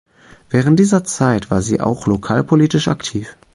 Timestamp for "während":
0.49-0.79